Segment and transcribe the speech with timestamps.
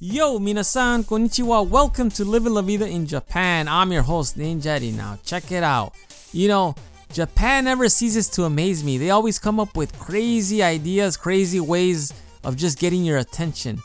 [0.00, 1.68] Yo, minasan, konnichiwa.
[1.68, 3.66] Welcome to Living La Vida in Japan.
[3.66, 4.94] I'm your host, Ninjari.
[4.94, 5.92] Now, check it out.
[6.32, 6.76] You know,
[7.12, 8.96] Japan never ceases to amaze me.
[8.96, 12.12] They always come up with crazy ideas, crazy ways
[12.44, 13.82] of just getting your attention.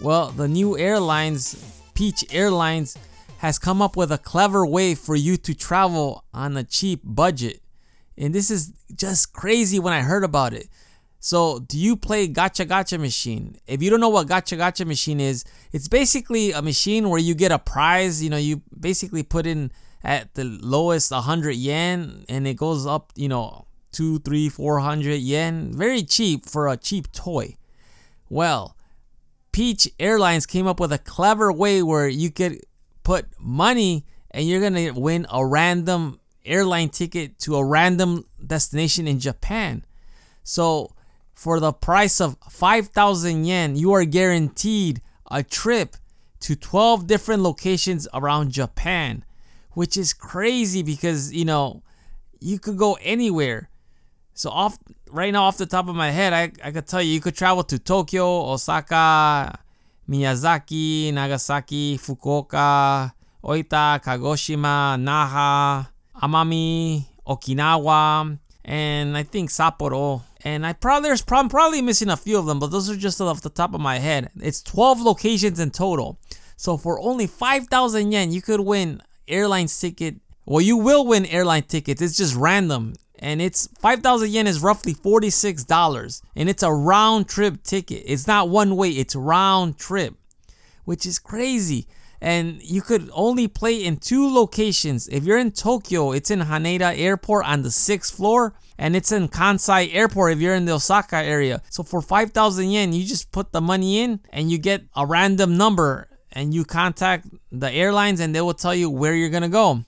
[0.00, 1.56] Well, the new airlines,
[1.94, 2.96] Peach Airlines,
[3.38, 7.60] has come up with a clever way for you to travel on a cheap budget.
[8.16, 10.68] And this is just crazy when I heard about it.
[11.22, 13.56] So, do you play Gacha Gacha Machine?
[13.66, 17.34] If you don't know what Gacha Gacha Machine is, it's basically a machine where you
[17.34, 18.22] get a prize.
[18.22, 19.70] You know, you basically put in
[20.02, 25.16] at the lowest 100 yen and it goes up, you know, two, three, four hundred
[25.16, 25.72] yen.
[25.74, 27.56] Very cheap for a cheap toy.
[28.28, 28.76] Well,
[29.52, 32.60] Peach Airlines came up with a clever way where you could
[33.02, 39.18] put money and you're gonna win a random airline ticket to a random destination in
[39.18, 39.84] Japan.
[40.44, 40.92] So
[41.40, 45.96] for the price of 5,000 yen, you are guaranteed a trip
[46.40, 49.24] to 12 different locations around Japan,
[49.72, 51.82] which is crazy because, you know,
[52.40, 53.70] you could go anywhere.
[54.34, 54.76] So off
[55.10, 57.36] right now off the top of my head, I, I could tell you you could
[57.36, 59.58] travel to Tokyo, Osaka,
[60.10, 65.88] Miyazaki, Nagasaki, Fukuoka, Oita, Kagoshima, Naha,
[66.22, 70.22] Amami, Okinawa, and I think Sapporo.
[70.42, 73.20] And I probably there's I'm probably missing a few of them, but those are just
[73.20, 74.30] off the top of my head.
[74.40, 76.18] It's 12 locations in total.
[76.56, 80.16] So for only 5,000 yen, you could win airline ticket.
[80.46, 82.02] Well, you will win airline tickets.
[82.02, 82.94] It's just random.
[83.18, 86.22] And it's 5,000 yen is roughly $46.
[86.36, 88.02] And it's a round trip ticket.
[88.06, 90.14] It's not one way, it's round trip,
[90.84, 91.86] which is crazy
[92.20, 95.08] and you could only play in two locations.
[95.08, 99.28] If you're in Tokyo, it's in Haneda Airport on the sixth floor, and it's in
[99.28, 101.62] Kansai Airport if you're in the Osaka area.
[101.70, 105.56] So for 5,000 yen, you just put the money in and you get a random
[105.56, 109.84] number and you contact the airlines and they will tell you where you're gonna go.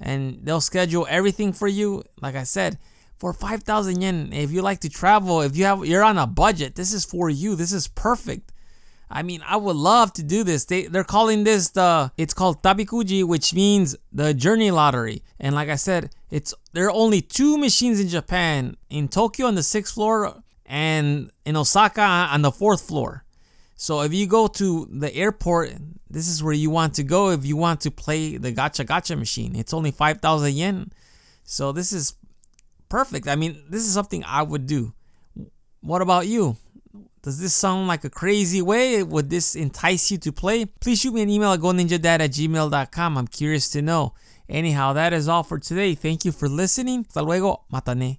[0.00, 2.04] And they'll schedule everything for you.
[2.20, 2.78] Like I said,
[3.18, 6.74] for 5,000 yen, if you like to travel, if you have you're on a budget,
[6.74, 7.54] this is for you.
[7.54, 8.51] This is perfect.
[9.14, 10.64] I mean, I would love to do this.
[10.64, 15.22] They they're calling this the it's called Tabikuji, which means the journey lottery.
[15.38, 19.54] And like I said, it's there are only two machines in Japan, in Tokyo on
[19.54, 23.24] the sixth floor and in Osaka on the fourth floor.
[23.76, 25.72] So if you go to the airport,
[26.08, 29.18] this is where you want to go if you want to play the gacha gacha
[29.18, 29.56] machine.
[29.56, 30.92] It's only 5,000 yen.
[31.44, 32.14] So this is
[32.88, 33.28] perfect.
[33.28, 34.94] I mean, this is something I would do.
[35.80, 36.56] What about you?
[37.22, 39.02] Does this sound like a crazy way?
[39.02, 40.64] Would this entice you to play?
[40.64, 43.18] Please shoot me an email at goninjadad at gmail.com.
[43.18, 44.14] I'm curious to know.
[44.48, 45.94] Anyhow, that is all for today.
[45.94, 47.04] Thank you for listening.
[47.04, 47.62] Hasta luego.
[47.72, 48.18] Matane.